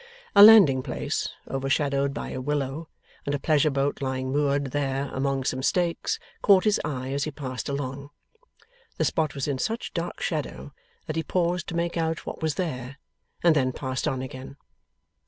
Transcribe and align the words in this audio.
A 0.35 0.41
landing 0.41 0.81
place 0.81 1.29
overshadowed 1.47 2.11
by 2.11 2.31
a 2.31 2.41
willow, 2.41 2.89
and 3.23 3.35
a 3.35 3.39
pleasure 3.39 3.69
boat 3.69 4.01
lying 4.01 4.31
moored 4.31 4.71
there 4.71 5.11
among 5.13 5.43
some 5.43 5.61
stakes, 5.61 6.17
caught 6.41 6.63
his 6.63 6.81
eye 6.83 7.11
as 7.13 7.25
he 7.25 7.29
passed 7.29 7.69
along. 7.69 8.09
The 8.97 9.05
spot 9.05 9.35
was 9.35 9.47
in 9.47 9.59
such 9.59 9.93
dark 9.93 10.19
shadow, 10.19 10.73
that 11.05 11.17
he 11.17 11.21
paused 11.21 11.67
to 11.67 11.75
make 11.75 11.97
out 11.97 12.25
what 12.25 12.41
was 12.41 12.55
there, 12.55 12.97
and 13.43 13.55
then 13.55 13.73
passed 13.73 14.07
on 14.07 14.23
again. 14.23 14.57